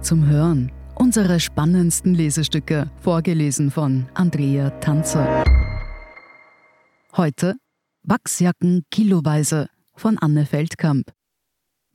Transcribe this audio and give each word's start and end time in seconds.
zum 0.00 0.26
Hören. 0.26 0.72
Unsere 0.94 1.40
spannendsten 1.40 2.14
Lesestücke, 2.14 2.90
vorgelesen 3.00 3.70
von 3.70 4.06
Andrea 4.14 4.70
Tanzer. 4.80 5.44
Heute 7.16 7.56
Wachsjacken 8.04 8.84
kiloweise 8.90 9.68
von 9.94 10.18
Anne 10.18 10.46
Feldkamp. 10.46 11.12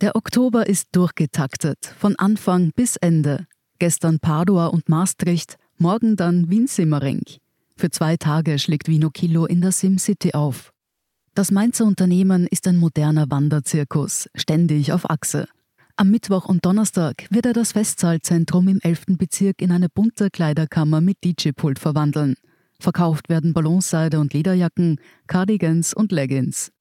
Der 0.01 0.15
Oktober 0.15 0.67
ist 0.67 0.89
durchgetaktet, 0.91 1.93
von 1.97 2.15
Anfang 2.17 2.71
bis 2.75 2.95
Ende. 2.97 3.47
Gestern 3.79 4.19
Padua 4.19 4.67
und 4.67 4.89
Maastricht, 4.89 5.57
morgen 5.77 6.15
dann 6.15 6.49
Wien-Simmering. 6.49 7.23
Für 7.75 7.89
zwei 7.89 8.17
Tage 8.17 8.59
schlägt 8.59 8.87
Vino 8.87 9.09
Kilo 9.09 9.45
in 9.45 9.61
der 9.61 9.71
SimCity 9.71 10.33
auf. 10.33 10.71
Das 11.35 11.51
Mainzer 11.51 11.85
Unternehmen 11.85 12.47
ist 12.47 12.67
ein 12.67 12.77
moderner 12.77 13.29
Wanderzirkus, 13.29 14.29
ständig 14.33 14.91
auf 14.91 15.09
Achse. 15.09 15.47
Am 15.99 16.11
Mittwoch 16.11 16.45
und 16.45 16.63
Donnerstag 16.63 17.25
wird 17.31 17.47
er 17.47 17.53
das 17.53 17.71
Festsaalzentrum 17.71 18.67
im 18.67 18.79
11. 18.79 19.17
Bezirk 19.17 19.63
in 19.63 19.71
eine 19.71 19.89
bunte 19.89 20.29
Kleiderkammer 20.29 21.01
mit 21.01 21.17
DJ-Pult 21.23 21.79
verwandeln. 21.79 22.35
Verkauft 22.79 23.29
werden 23.29 23.51
Ballonseide 23.51 24.19
und 24.19 24.31
Lederjacken, 24.31 24.99
Cardigans 25.25 25.95
und 25.95 26.11
Leggings. 26.11 26.71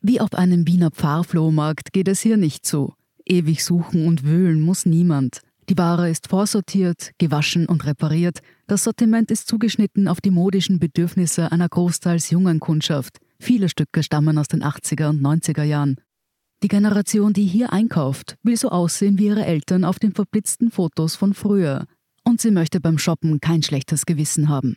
Wie 0.00 0.20
auf 0.20 0.34
einem 0.34 0.66
Wiener 0.66 0.90
Pfarrflohmarkt 0.90 1.92
geht 1.92 2.08
es 2.08 2.20
hier 2.20 2.36
nicht 2.36 2.66
zu. 2.66 2.92
Ewig 3.24 3.62
suchen 3.62 4.08
und 4.08 4.24
wühlen 4.24 4.60
muss 4.60 4.86
niemand. 4.86 5.42
Die 5.68 5.78
Ware 5.78 6.10
ist 6.10 6.26
vorsortiert, 6.26 7.12
gewaschen 7.18 7.66
und 7.66 7.86
repariert. 7.86 8.40
Das 8.66 8.82
Sortiment 8.82 9.30
ist 9.30 9.46
zugeschnitten 9.46 10.08
auf 10.08 10.20
die 10.20 10.32
modischen 10.32 10.80
Bedürfnisse 10.80 11.52
einer 11.52 11.68
großteils 11.68 12.30
jungen 12.30 12.58
Kundschaft. 12.58 13.18
Viele 13.38 13.68
Stücke 13.68 14.02
stammen 14.02 14.36
aus 14.36 14.48
den 14.48 14.64
80er 14.64 15.10
und 15.10 15.22
90er 15.22 15.62
Jahren. 15.62 15.96
Die 16.62 16.68
Generation, 16.68 17.32
die 17.32 17.46
hier 17.46 17.72
einkauft, 17.72 18.36
will 18.42 18.56
so 18.56 18.70
aussehen 18.70 19.18
wie 19.18 19.26
ihre 19.26 19.44
Eltern 19.44 19.84
auf 19.84 19.98
den 19.98 20.12
verblitzten 20.12 20.70
Fotos 20.70 21.14
von 21.16 21.34
früher. 21.34 21.86
Und 22.22 22.40
sie 22.40 22.50
möchte 22.50 22.80
beim 22.80 22.98
Shoppen 22.98 23.40
kein 23.40 23.62
schlechtes 23.62 24.06
Gewissen 24.06 24.48
haben. 24.48 24.76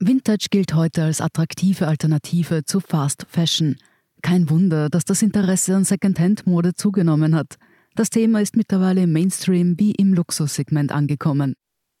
Vintage 0.00 0.46
gilt 0.50 0.74
heute 0.74 1.04
als 1.04 1.20
attraktive 1.20 1.86
Alternative 1.86 2.64
zu 2.64 2.80
Fast 2.80 3.26
Fashion. 3.28 3.76
Kein 4.22 4.48
Wunder, 4.48 4.88
dass 4.88 5.04
das 5.04 5.22
Interesse 5.22 5.76
an 5.76 5.84
Secondhand-Mode 5.84 6.74
zugenommen 6.74 7.34
hat. 7.34 7.56
Das 7.94 8.10
Thema 8.10 8.40
ist 8.40 8.56
mittlerweile 8.56 9.02
im 9.02 9.12
Mainstream 9.12 9.78
wie 9.78 9.92
im 9.92 10.14
Luxussegment 10.14 10.92
angekommen. 10.92 11.54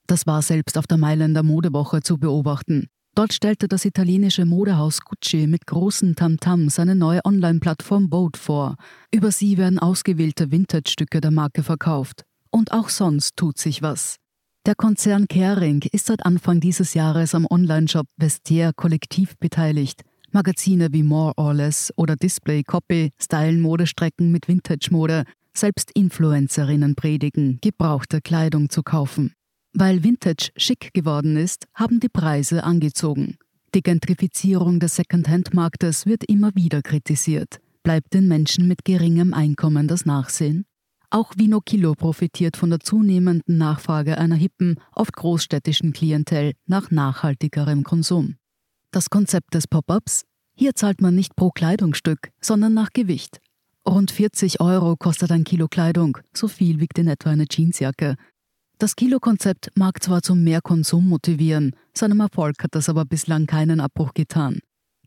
Das 0.06 0.26
war 0.26 0.42
selbst 0.42 0.78
auf 0.78 0.86
der 0.86 0.96
Mailänder 0.96 1.42
Modewoche 1.42 2.00
zu 2.00 2.18
beobachten. 2.18 2.88
Dort 3.18 3.32
stellte 3.32 3.66
das 3.66 3.84
italienische 3.84 4.44
Modehaus 4.44 5.00
Gucci 5.00 5.48
mit 5.48 5.66
großen 5.66 6.14
Tamtam 6.14 6.68
seine 6.68 6.94
neue 6.94 7.24
Online-Plattform 7.24 8.10
Vote 8.12 8.38
vor. 8.38 8.76
Über 9.12 9.32
sie 9.32 9.58
werden 9.58 9.80
ausgewählte 9.80 10.52
Vintage-Stücke 10.52 11.20
der 11.20 11.32
Marke 11.32 11.64
verkauft. 11.64 12.22
Und 12.52 12.70
auch 12.70 12.88
sonst 12.88 13.36
tut 13.36 13.58
sich 13.58 13.82
was. 13.82 14.18
Der 14.66 14.76
Konzern 14.76 15.26
Kering 15.26 15.84
ist 15.90 16.06
seit 16.06 16.24
Anfang 16.24 16.60
dieses 16.60 16.94
Jahres 16.94 17.34
am 17.34 17.44
Online-Shop 17.50 18.06
Vestiaire 18.18 18.72
kollektiv 18.72 19.36
beteiligt. 19.40 20.02
Magazine 20.30 20.86
wie 20.92 21.02
More 21.02 21.32
or 21.36 21.54
Less 21.54 21.92
oder 21.96 22.14
Display 22.14 22.62
Copy 22.62 23.10
stylen 23.20 23.60
Modestrecken 23.60 24.30
mit 24.30 24.46
Vintage-Mode. 24.46 25.24
Selbst 25.52 25.90
Influencerinnen 25.90 26.94
predigen, 26.94 27.58
gebrauchte 27.60 28.20
Kleidung 28.20 28.70
zu 28.70 28.84
kaufen. 28.84 29.32
Weil 29.72 30.02
Vintage 30.02 30.50
schick 30.56 30.92
geworden 30.94 31.36
ist, 31.36 31.66
haben 31.74 32.00
die 32.00 32.08
Preise 32.08 32.64
angezogen. 32.64 33.36
Die 33.74 33.82
Gentrifizierung 33.82 34.80
des 34.80 34.96
Secondhand-Marktes 34.96 36.06
wird 36.06 36.24
immer 36.24 36.54
wieder 36.54 36.80
kritisiert. 36.82 37.60
Bleibt 37.82 38.14
den 38.14 38.26
Menschen 38.26 38.66
mit 38.66 38.84
geringem 38.84 39.34
Einkommen 39.34 39.88
das 39.88 40.06
Nachsehen? 40.06 40.64
Auch 41.10 41.32
Vino 41.36 41.60
Kilo 41.60 41.94
profitiert 41.94 42.56
von 42.56 42.70
der 42.70 42.80
zunehmenden 42.80 43.56
Nachfrage 43.56 44.18
einer 44.18 44.36
hippen, 44.36 44.78
oft 44.94 45.14
großstädtischen 45.14 45.92
Klientel 45.92 46.52
nach 46.66 46.90
nachhaltigerem 46.90 47.82
Konsum. 47.82 48.36
Das 48.90 49.10
Konzept 49.10 49.54
des 49.54 49.66
Pop-ups? 49.66 50.24
Hier 50.54 50.74
zahlt 50.74 51.00
man 51.00 51.14
nicht 51.14 51.36
pro 51.36 51.50
Kleidungsstück, 51.50 52.30
sondern 52.40 52.74
nach 52.74 52.90
Gewicht. 52.92 53.40
Rund 53.86 54.10
40 54.10 54.60
Euro 54.60 54.96
kostet 54.96 55.30
ein 55.30 55.44
Kilo 55.44 55.68
Kleidung, 55.68 56.18
so 56.34 56.48
viel 56.48 56.80
wiegt 56.80 56.98
in 56.98 57.08
etwa 57.08 57.30
eine 57.30 57.46
Jeansjacke, 57.48 58.16
das 58.78 58.96
Kilo-Konzept 58.96 59.70
mag 59.74 60.02
zwar 60.02 60.22
zum 60.22 60.44
Mehrkonsum 60.44 61.08
motivieren, 61.08 61.74
seinem 61.94 62.20
Erfolg 62.20 62.62
hat 62.62 62.74
das 62.74 62.88
aber 62.88 63.04
bislang 63.04 63.46
keinen 63.46 63.80
Abbruch 63.80 64.14
getan. 64.14 64.60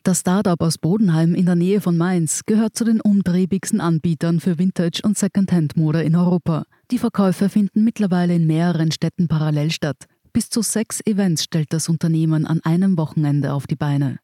Das 0.03 0.21
Startup 0.21 0.59
aus 0.61 0.77
Bodenheim 0.79 1.35
in 1.35 1.45
der 1.45 1.55
Nähe 1.55 1.79
von 1.79 1.95
Mainz 1.95 2.41
gehört 2.47 2.75
zu 2.75 2.83
den 2.83 3.01
umtriebigsten 3.01 3.79
Anbietern 3.79 4.39
für 4.39 4.57
Vintage- 4.57 5.03
und 5.03 5.17
Secondhand-Mode 5.17 6.01
in 6.01 6.15
Europa. 6.15 6.63
Die 6.89 6.97
Verkäufe 6.97 7.49
finden 7.49 7.83
mittlerweile 7.83 8.33
in 8.33 8.47
mehreren 8.47 8.91
Städten 8.91 9.27
parallel 9.27 9.69
statt. 9.69 10.05
Bis 10.33 10.49
zu 10.49 10.63
sechs 10.63 11.01
Events 11.05 11.43
stellt 11.43 11.71
das 11.71 11.87
Unternehmen 11.87 12.47
an 12.47 12.61
einem 12.63 12.97
Wochenende 12.97 13.53
auf 13.53 13.67
die 13.67 13.75
Beine. 13.75 14.17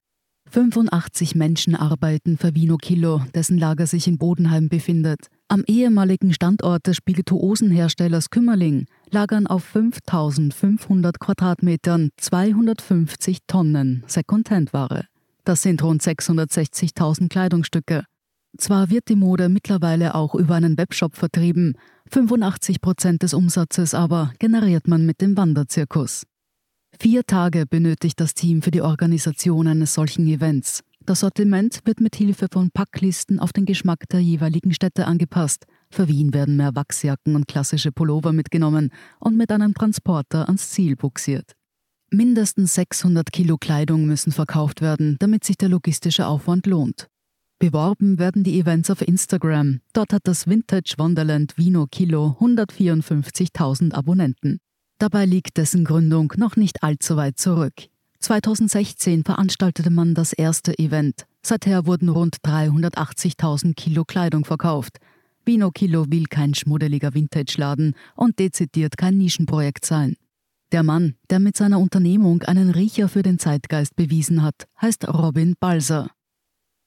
85 0.49 1.35
Menschen 1.35 1.75
arbeiten 1.75 2.37
für 2.37 2.55
Vino 2.55 2.77
Kilo, 2.77 3.21
dessen 3.35 3.57
Lager 3.57 3.85
sich 3.85 4.07
in 4.07 4.17
Bodenheim 4.17 4.69
befindet. 4.69 5.27
Am 5.49 5.63
ehemaligen 5.65 6.33
Standort 6.33 6.87
des 6.87 6.97
Spirituosenherstellers 6.97 8.29
Kümmerling 8.31 8.85
lagern 9.11 9.47
auf 9.47 9.63
5500 9.63 11.21
Quadratmetern 11.21 12.09
250 12.17 13.37
Tonnen 13.47 14.03
Secondhand-Ware. 14.07 15.05
Das 15.45 15.61
sind 15.61 15.81
rund 15.83 16.01
660.000 16.01 17.29
Kleidungsstücke. 17.29 18.03
Zwar 18.57 18.89
wird 18.89 19.07
die 19.07 19.15
Mode 19.15 19.47
mittlerweile 19.47 20.15
auch 20.15 20.35
über 20.35 20.55
einen 20.55 20.77
Webshop 20.77 21.15
vertrieben, 21.15 21.75
85 22.11 22.81
Prozent 22.81 23.23
des 23.23 23.33
Umsatzes 23.33 23.93
aber 23.93 24.33
generiert 24.39 24.89
man 24.89 25.05
mit 25.05 25.21
dem 25.21 25.37
Wanderzirkus. 25.37 26.23
Vier 26.99 27.23
Tage 27.23 27.65
benötigt 27.65 28.19
das 28.19 28.33
Team 28.33 28.61
für 28.61 28.71
die 28.71 28.81
Organisation 28.81 29.67
eines 29.67 29.93
solchen 29.93 30.27
Events. 30.27 30.83
Das 31.07 31.21
Sortiment 31.21 31.79
wird 31.85 32.01
mit 32.01 32.17
Hilfe 32.17 32.47
von 32.51 32.69
Packlisten 32.69 33.39
auf 33.39 33.53
den 33.53 33.65
Geschmack 33.65 34.09
der 34.09 34.19
jeweiligen 34.19 34.73
Städte 34.73 35.07
angepasst. 35.07 35.65
Für 35.89 36.09
Wien 36.09 36.33
werden 36.33 36.57
mehr 36.57 36.75
Wachsjacken 36.75 37.37
und 37.37 37.47
klassische 37.47 37.93
Pullover 37.93 38.33
mitgenommen 38.33 38.91
und 39.21 39.37
mit 39.37 39.49
einem 39.49 39.73
Transporter 39.73 40.47
ans 40.47 40.71
Ziel 40.71 40.97
buxiert. 40.97 41.53
Mindestens 42.11 42.73
600 42.73 43.31
Kilo 43.31 43.57
Kleidung 43.57 44.05
müssen 44.05 44.33
verkauft 44.33 44.81
werden, 44.81 45.15
damit 45.19 45.45
sich 45.45 45.55
der 45.55 45.69
logistische 45.69 46.27
Aufwand 46.27 46.67
lohnt. 46.67 47.07
Beworben 47.57 48.19
werden 48.19 48.43
die 48.43 48.59
Events 48.59 48.89
auf 48.89 49.01
Instagram. 49.01 49.79
Dort 49.93 50.11
hat 50.11 50.23
das 50.25 50.45
Vintage 50.45 50.95
Wonderland 50.97 51.57
Vino 51.57 51.87
Kilo 51.89 52.35
154.000 52.41 53.93
Abonnenten. 53.93 54.59
Dabei 54.99 55.25
liegt 55.25 55.55
dessen 55.55 55.85
Gründung 55.85 56.33
noch 56.35 56.57
nicht 56.57 56.83
allzu 56.83 57.15
weit 57.15 57.39
zurück. 57.39 57.87
2016 58.19 59.23
veranstaltete 59.23 59.89
man 59.89 60.13
das 60.13 60.33
erste 60.33 60.77
Event. 60.79 61.25
Seither 61.41 61.85
wurden 61.85 62.09
rund 62.09 62.37
380.000 62.43 63.75
Kilo 63.75 64.05
Kleidung 64.05 64.45
verkauft. 64.45 64.97
Vino 65.45 65.71
Kilo 65.71 66.05
will 66.09 66.25
kein 66.25 66.53
schmuddeliger 66.53 67.13
Vintage-Laden 67.13 67.95
und 68.15 68.37
dezidiert 68.39 68.97
kein 68.97 69.17
Nischenprojekt 69.17 69.85
sein. 69.85 70.15
Der 70.73 70.83
Mann, 70.83 71.15
der 71.29 71.39
mit 71.39 71.55
seiner 71.55 71.79
Unternehmung 71.79 72.43
einen 72.43 72.71
Riecher 72.71 73.07
für 73.07 73.23
den 73.23 73.39
Zeitgeist 73.39 73.95
bewiesen 73.95 74.43
hat, 74.43 74.67
heißt 74.81 75.07
Robin 75.07 75.55
Balser. 75.57 76.09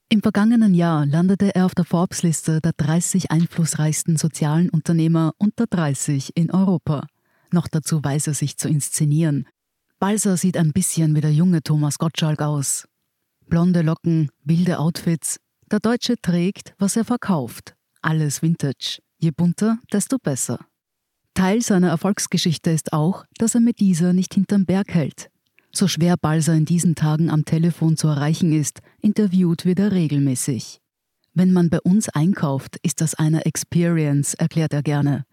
Im 0.09 0.21
vergangenen 0.21 0.75
Jahr 0.75 1.05
landete 1.05 1.55
er 1.55 1.65
auf 1.65 1.73
der 1.73 1.85
Forbes-Liste 1.85 2.61
der 2.61 2.73
30 2.73 3.31
einflussreichsten 3.31 4.17
sozialen 4.17 4.69
Unternehmer 4.69 5.33
unter 5.37 5.65
30 5.65 6.35
in 6.35 6.51
Europa. 6.51 7.07
Noch 7.51 7.67
dazu 7.67 8.03
weiß 8.03 8.27
er 8.27 8.33
sich 8.33 8.57
zu 8.57 8.67
inszenieren. 8.67 9.47
Balser 10.01 10.35
sieht 10.35 10.57
ein 10.57 10.71
bisschen 10.73 11.13
wie 11.13 11.21
der 11.21 11.31
junge 11.31 11.61
Thomas 11.61 11.99
Gottschalk 11.99 12.41
aus. 12.41 12.87
Blonde 13.45 13.83
Locken, 13.83 14.31
wilde 14.43 14.79
Outfits. 14.79 15.37
Der 15.69 15.79
Deutsche 15.79 16.15
trägt, 16.19 16.73
was 16.79 16.95
er 16.95 17.05
verkauft. 17.05 17.75
Alles 18.01 18.41
Vintage. 18.41 18.97
Je 19.19 19.29
bunter, 19.29 19.77
desto 19.93 20.17
besser. 20.17 20.57
Teil 21.35 21.61
seiner 21.61 21.89
Erfolgsgeschichte 21.89 22.71
ist 22.71 22.93
auch, 22.93 23.25
dass 23.37 23.53
er 23.53 23.61
mit 23.61 23.79
dieser 23.79 24.11
nicht 24.13 24.33
hinterm 24.33 24.65
Berg 24.65 24.91
hält. 24.91 25.29
So 25.71 25.87
schwer 25.87 26.17
Balser 26.17 26.55
in 26.55 26.65
diesen 26.65 26.95
Tagen 26.95 27.29
am 27.29 27.45
Telefon 27.45 27.95
zu 27.95 28.07
erreichen 28.07 28.53
ist, 28.53 28.79
interviewt 29.01 29.65
wird 29.65 29.77
er 29.77 29.91
regelmäßig. 29.91 30.79
Wenn 31.35 31.53
man 31.53 31.69
bei 31.69 31.79
uns 31.79 32.09
einkauft, 32.09 32.77
ist 32.81 33.01
das 33.01 33.13
eine 33.13 33.45
Experience, 33.45 34.33
erklärt 34.33 34.73
er 34.73 34.81
gerne. 34.81 35.25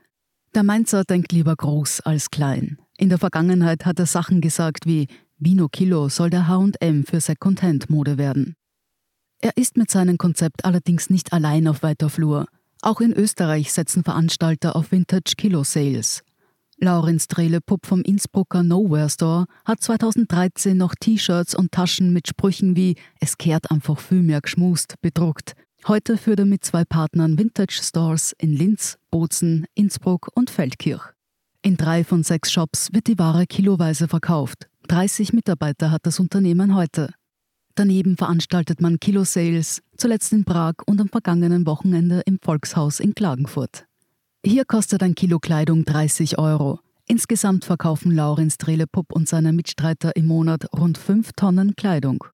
Der 0.55 0.63
Mainzer 0.63 1.05
denkt 1.05 1.33
lieber 1.33 1.57
groß 1.57 2.01
als 2.01 2.31
klein. 2.31 2.77
In 3.01 3.11
der 3.11 3.19
Vergangenheit 3.19 3.87
hat 3.87 4.01
er 4.01 4.07
Sachen 4.07 4.41
gesagt 4.41 4.85
wie 4.85 5.07
Vino 5.39 5.69
Kilo 5.69 6.09
soll 6.09 6.31
der 6.31 6.49
HM 6.49 7.05
für 7.05 7.21
Secondhand-Mode 7.21 8.19
werden. 8.19 8.57
Er 9.41 9.57
ist 9.57 9.77
mit 9.77 9.89
seinem 9.89 10.19
Konzept 10.19 10.65
allerdings 10.65 11.09
nicht 11.09 11.33
allein 11.33 11.69
auf 11.69 11.85
weiter 11.85 12.11
Flur. 12.11 12.47
Auch 12.83 13.01
in 13.01 13.13
Österreich 13.13 13.73
setzen 13.73 14.03
Veranstalter 14.03 14.75
auf 14.75 14.91
Vintage 14.91 15.35
Kilo 15.37 15.63
Sales. 15.63 16.25
Laurenz 16.79 17.29
Drehlepupp 17.29 17.87
vom 17.87 18.03
Innsbrucker 18.03 18.65
Nowhere 18.65 19.11
Store 19.11 19.47
hat 19.65 19.81
2013 19.81 20.77
noch 20.77 20.97
T-Shirts 20.99 21.55
und 21.55 21.71
Taschen 21.71 22.13
mit 22.13 22.27
Sprüchen 22.27 22.75
wie 22.75 22.97
Es 23.21 23.39
kehrt 23.39 23.71
einfach 23.71 24.01
viel 24.01 24.23
mehr 24.23 24.41
geschmust 24.41 24.95
bedruckt. 25.01 25.55
Heute 25.87 26.17
führt 26.17 26.41
er 26.41 26.47
mit 26.47 26.65
zwei 26.65 26.85
Partnern 26.85 27.39
Vintage 27.39 27.79
Stores 27.81 28.35
in 28.39 28.53
Linz, 28.53 28.99
Bozen, 29.13 29.67
Innsbruck 29.77 30.31
und 30.35 30.51
Feldkirch. 30.51 31.13
In 31.69 31.77
drei 31.77 32.03
von 32.03 32.23
sechs 32.23 32.51
Shops 32.51 32.95
wird 32.95 33.09
die 33.09 33.19
Ware 33.19 33.45
kiloweise 33.47 34.09
verkauft. 34.09 34.71
30 34.89 35.35
Mitarbeiter 35.35 35.91
hat 35.91 36.07
das 36.07 36.19
Unternehmen 36.19 36.75
heute. 36.75 37.13
Daneben 37.75 38.17
veranstaltet 38.17 38.81
man 38.81 38.99
Kilo-Sales, 38.99 39.83
zuletzt 39.99 40.33
in 40.33 40.47
Prag 40.47 40.77
und 40.87 40.99
am 40.99 41.11
vergangenen 41.11 41.67
Wochenende 41.67 42.23
im 42.25 42.39
Volkshaus 42.41 43.01
in 43.01 43.15
Klagenfurt. 43.15 43.85
Hier 44.43 44.65
kostet 44.65 45.03
ein 45.03 45.15
Kilo 45.15 45.41
Kleidung 45.41 45.85
30 45.85 46.39
Euro. 46.39 46.81
Insgesamt 47.07 47.67
verkaufen 47.67 48.13
Laurenz 48.13 48.57
Trelepup 48.57 49.13
und 49.13 49.29
seine 49.29 49.53
Mitstreiter 49.53 50.17
im 50.17 50.25
Monat 50.25 50.73
rund 50.75 50.97
5 50.97 51.33
Tonnen 51.37 51.77
Kleidung. 51.77 52.25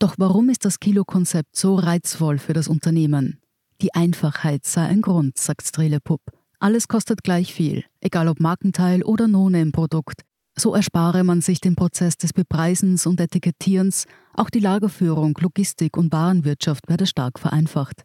Doch 0.00 0.16
warum 0.18 0.50
ist 0.50 0.66
das 0.66 0.80
Kilo-Konzept 0.80 1.56
so 1.56 1.76
reizvoll 1.76 2.36
für 2.36 2.52
das 2.52 2.68
Unternehmen? 2.68 3.40
Die 3.80 3.94
Einfachheit 3.94 4.66
sei 4.66 4.82
ein 4.84 5.00
Grund, 5.00 5.38
sagt 5.38 5.66
Strelepup. 5.66 6.20
Alles 6.62 6.86
kostet 6.86 7.24
gleich 7.24 7.52
viel, 7.52 7.82
egal 8.00 8.28
ob 8.28 8.38
Markenteil 8.38 9.02
oder 9.02 9.26
No-Name-Produkt. 9.26 10.22
So 10.56 10.76
erspare 10.76 11.24
man 11.24 11.40
sich 11.40 11.60
den 11.60 11.74
Prozess 11.74 12.16
des 12.16 12.32
Bepreisens 12.32 13.04
und 13.04 13.20
Etikettierens, 13.20 14.06
auch 14.34 14.48
die 14.48 14.60
Lagerführung, 14.60 15.36
Logistik 15.40 15.96
und 15.96 16.12
Warenwirtschaft 16.12 16.88
werde 16.88 17.06
stark 17.06 17.40
vereinfacht. 17.40 18.04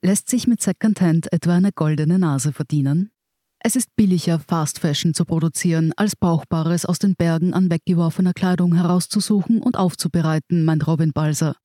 Lässt 0.00 0.30
sich 0.30 0.46
mit 0.46 0.62
Secondhand 0.62 1.30
etwa 1.34 1.56
eine 1.56 1.70
goldene 1.70 2.18
Nase 2.18 2.54
verdienen? 2.54 3.10
Es 3.58 3.76
ist 3.76 3.94
billiger, 3.94 4.38
Fast 4.38 4.78
Fashion 4.78 5.12
zu 5.12 5.26
produzieren, 5.26 5.92
als 5.98 6.16
Brauchbares 6.16 6.86
aus 6.86 6.98
den 6.98 7.14
Bergen 7.14 7.52
an 7.52 7.70
weggeworfener 7.70 8.32
Kleidung 8.32 8.74
herauszusuchen 8.74 9.60
und 9.60 9.76
aufzubereiten, 9.76 10.64
meint 10.64 10.86
Robin 10.86 11.12
Balser. 11.12 11.56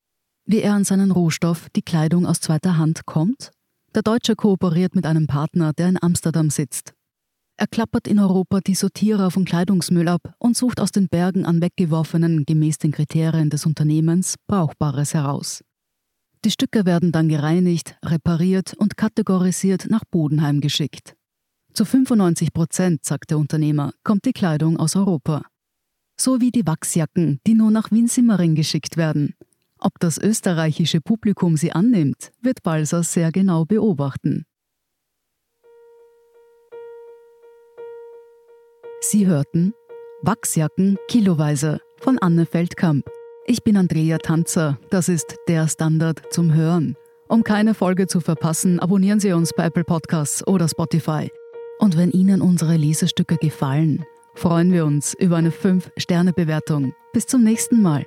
Wie 0.44 0.60
er 0.60 0.74
an 0.74 0.84
seinen 0.84 1.10
Rohstoff, 1.10 1.70
die 1.74 1.80
Kleidung 1.80 2.26
aus 2.26 2.40
zweiter 2.40 2.76
Hand, 2.76 3.06
kommt? 3.06 3.50
Der 3.94 4.02
Deutsche 4.02 4.34
kooperiert 4.34 4.96
mit 4.96 5.06
einem 5.06 5.28
Partner, 5.28 5.72
der 5.72 5.88
in 5.88 6.02
Amsterdam 6.02 6.50
sitzt. 6.50 6.94
Er 7.56 7.68
klappert 7.68 8.08
in 8.08 8.18
Europa 8.18 8.58
die 8.58 8.74
Sortierer 8.74 9.30
von 9.30 9.44
Kleidungsmüll 9.44 10.08
ab 10.08 10.34
und 10.38 10.56
sucht 10.56 10.80
aus 10.80 10.90
den 10.90 11.06
Bergen 11.06 11.46
an 11.46 11.62
weggeworfenen, 11.62 12.44
gemäß 12.44 12.78
den 12.78 12.90
Kriterien 12.90 13.50
des 13.50 13.66
Unternehmens, 13.66 14.34
Brauchbares 14.48 15.14
heraus. 15.14 15.62
Die 16.44 16.50
Stücke 16.50 16.84
werden 16.84 17.12
dann 17.12 17.28
gereinigt, 17.28 17.96
repariert 18.04 18.74
und 18.74 18.96
kategorisiert 18.96 19.86
nach 19.88 20.02
Bodenheim 20.10 20.60
geschickt. 20.60 21.14
Zu 21.72 21.84
95 21.84 22.52
Prozent, 22.52 23.04
sagt 23.04 23.30
der 23.30 23.38
Unternehmer, 23.38 23.92
kommt 24.02 24.24
die 24.24 24.32
Kleidung 24.32 24.76
aus 24.76 24.96
Europa. 24.96 25.42
So 26.20 26.40
wie 26.40 26.50
die 26.50 26.66
Wachsjacken, 26.66 27.38
die 27.46 27.54
nur 27.54 27.70
nach 27.70 27.92
Wien-Simmering 27.92 28.56
geschickt 28.56 28.96
werden. 28.96 29.34
Ob 29.84 30.00
das 30.00 30.16
österreichische 30.16 31.02
Publikum 31.02 31.58
sie 31.58 31.72
annimmt, 31.72 32.32
wird 32.40 32.62
Balser 32.62 33.02
sehr 33.02 33.30
genau 33.30 33.66
beobachten. 33.66 34.46
Sie 39.02 39.26
hörten 39.26 39.74
Wachsjacken 40.22 40.96
kiloweise 41.06 41.80
von 41.98 42.18
Anne 42.18 42.46
Feldkamp. 42.46 43.04
Ich 43.44 43.62
bin 43.62 43.76
Andrea 43.76 44.16
Tanzer. 44.16 44.78
Das 44.88 45.10
ist 45.10 45.36
der 45.48 45.68
Standard 45.68 46.22
zum 46.32 46.54
Hören. 46.54 46.96
Um 47.28 47.44
keine 47.44 47.74
Folge 47.74 48.06
zu 48.06 48.20
verpassen, 48.20 48.80
abonnieren 48.80 49.20
Sie 49.20 49.34
uns 49.34 49.52
bei 49.54 49.66
Apple 49.66 49.84
Podcasts 49.84 50.46
oder 50.46 50.66
Spotify. 50.66 51.30
Und 51.78 51.98
wenn 51.98 52.10
Ihnen 52.10 52.40
unsere 52.40 52.76
Lesestücke 52.76 53.36
gefallen, 53.36 54.06
freuen 54.34 54.72
wir 54.72 54.86
uns 54.86 55.12
über 55.12 55.36
eine 55.36 55.50
5-Sterne-Bewertung. 55.50 56.94
Bis 57.12 57.26
zum 57.26 57.44
nächsten 57.44 57.82
Mal. 57.82 58.06